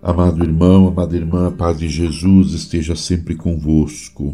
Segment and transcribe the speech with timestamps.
[0.00, 4.30] Amado irmão, amada irmã, a paz de Jesus esteja sempre convosco.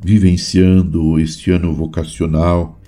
[0.00, 2.80] Vivenciando este ano vocacional,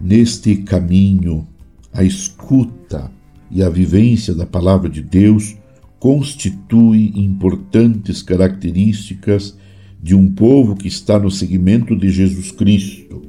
[0.00, 1.46] neste caminho,
[1.92, 3.12] a escuta
[3.50, 5.58] e a vivência da palavra de Deus
[5.98, 9.58] constitui importantes características
[10.02, 13.20] de um povo que está no seguimento de Jesus Cristo,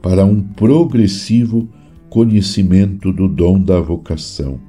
[0.00, 1.68] para um progressivo
[2.08, 4.67] conhecimento do dom da vocação.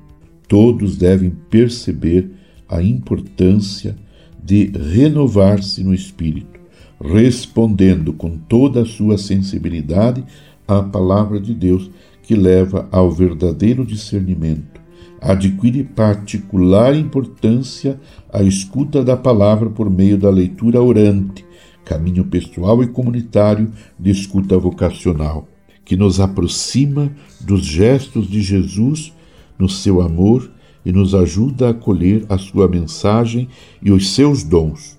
[0.49, 2.31] Todos devem perceber
[2.67, 3.95] a importância
[4.43, 6.59] de renovar-se no espírito,
[6.99, 10.25] respondendo com toda a sua sensibilidade
[10.67, 11.91] à palavra de Deus
[12.23, 14.81] que leva ao verdadeiro discernimento.
[15.21, 17.99] Adquire particular importância
[18.33, 21.45] a escuta da palavra por meio da leitura orante,
[21.85, 25.47] caminho pessoal e comunitário de escuta vocacional,
[25.85, 29.13] que nos aproxima dos gestos de Jesus
[29.59, 30.49] no seu amor
[30.85, 33.49] e nos ajuda a acolher a sua mensagem
[33.81, 34.97] e os seus dons.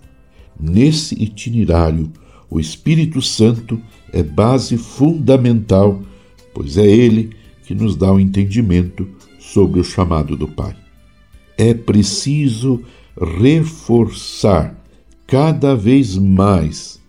[0.59, 2.13] Nesse itinerário,
[2.51, 3.81] o Espírito Santo
[4.13, 6.03] é base fundamental,
[6.53, 7.31] pois é ele
[7.65, 10.77] que nos dá o entendimento sobre o chamado do Pai.
[11.57, 12.83] É preciso
[13.17, 14.77] reforçar
[15.27, 17.01] cada vez mais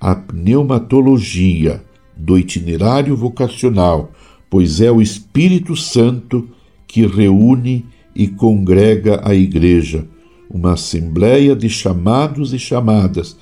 [0.00, 1.84] a pneumatologia
[2.16, 4.12] do itinerário vocacional,
[4.48, 6.48] pois é o Espírito Santo
[6.90, 10.04] que reúne e congrega a Igreja,
[10.50, 13.36] uma assembleia de chamados e chamadas,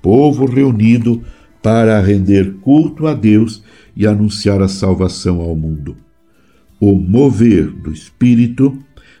[0.00, 1.22] povo reunido
[1.62, 3.62] para render culto a Deus
[3.94, 5.96] e anunciar a salvação ao mundo.
[6.80, 8.76] O mover do Espírito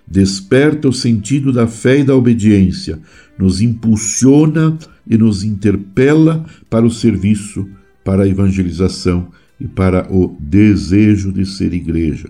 [0.06, 2.98] desperta o sentido da fé e da obediência,
[3.38, 7.68] nos impulsiona e nos interpela para o serviço,
[8.02, 9.28] para a evangelização
[9.60, 12.28] e para o desejo de ser igreja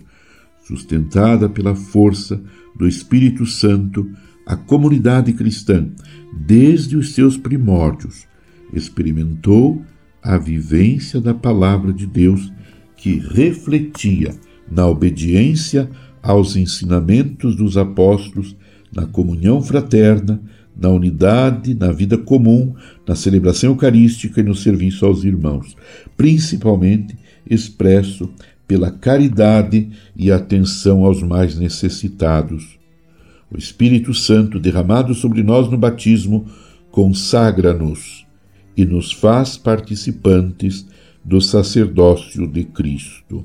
[0.66, 2.42] sustentada pela força
[2.76, 4.10] do Espírito Santo,
[4.46, 5.88] a comunidade cristã,
[6.32, 8.26] desde os seus primórdios,
[8.72, 9.82] experimentou
[10.22, 12.52] a vivência da palavra de Deus
[12.96, 14.34] que refletia
[14.70, 15.90] na obediência
[16.22, 18.56] aos ensinamentos dos apóstolos,
[18.94, 20.40] na comunhão fraterna,
[20.76, 22.74] na unidade, na vida comum,
[23.06, 25.76] na celebração eucarística e no serviço aos irmãos,
[26.16, 27.16] principalmente
[27.48, 28.30] expresso
[28.66, 32.78] pela caridade e atenção aos mais necessitados.
[33.50, 36.46] O Espírito Santo, derramado sobre nós no batismo,
[36.90, 38.26] consagra-nos
[38.76, 40.86] e nos faz participantes
[41.24, 43.44] do sacerdócio de Cristo,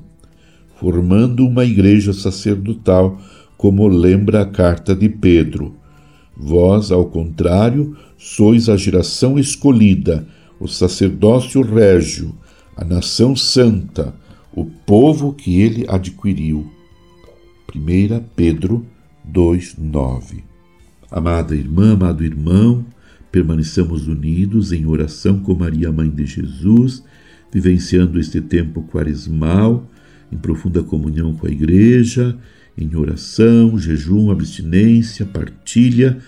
[0.76, 3.20] formando uma igreja sacerdotal,
[3.56, 5.76] como lembra a carta de Pedro.
[6.36, 10.26] Vós, ao contrário, sois a geração escolhida,
[10.58, 12.34] o sacerdócio régio,
[12.76, 14.14] a nação santa,
[14.54, 16.70] o povo que ele adquiriu.
[17.74, 18.84] 1 Pedro
[19.24, 20.42] 2:9.
[21.10, 22.84] Amada irmã, amado irmão,
[23.30, 27.02] permaneçamos unidos em oração com Maria, mãe de Jesus,
[27.52, 29.88] vivenciando este tempo quaresmal
[30.32, 32.38] em profunda comunhão com a igreja,
[32.78, 36.18] em oração, jejum, abstinência, partilha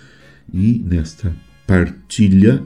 [0.53, 1.35] e nesta
[1.67, 2.63] partilha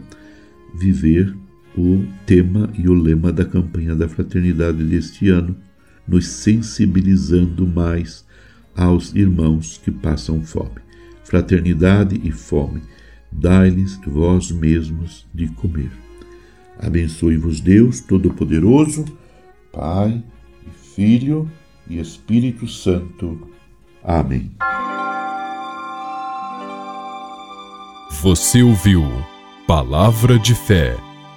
[0.74, 1.34] viver
[1.76, 5.56] o tema e o lema da campanha da fraternidade deste ano,
[6.09, 8.25] nos sensibilizando mais
[8.75, 10.81] aos irmãos que passam fome.
[11.25, 12.82] Fraternidade e fome,
[13.31, 15.91] dai-lhes vós mesmos de comer.
[16.78, 19.04] Abençoe-vos Deus Todo-Poderoso,
[19.72, 20.22] Pai,
[20.94, 21.50] Filho
[21.88, 23.50] e Espírito Santo.
[24.03, 24.53] Amém.
[28.22, 29.03] Você ouviu
[29.66, 31.05] Palavra de Fé